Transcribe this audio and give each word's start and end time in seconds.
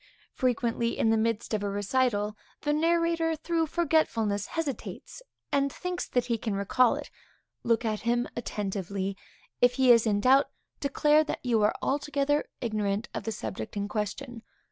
Frequently, 0.33 0.97
in 0.97 1.11
the 1.11 1.15
midst 1.15 1.53
of 1.53 1.61
a 1.61 1.69
recital, 1.69 2.35
the 2.61 2.73
narrator, 2.73 3.35
through 3.35 3.67
forgetfulness, 3.67 4.47
hesitates, 4.47 5.21
and 5.51 5.71
thinks 5.71 6.07
that 6.07 6.25
he 6.25 6.39
can 6.39 6.55
recall 6.55 6.95
it. 6.95 7.11
Look 7.61 7.85
at 7.85 7.99
him 7.99 8.27
attentively. 8.35 9.15
If 9.61 9.75
he 9.75 9.91
is 9.91 10.07
in 10.07 10.19
doubt, 10.19 10.49
declare 10.79 11.23
that 11.25 11.45
you 11.45 11.61
are 11.61 11.75
altogether 11.83 12.45
ignorant 12.61 13.09
of 13.13 13.25
the 13.25 13.31
subject 13.31 13.77
in 13.77 13.87
question. 13.87 14.41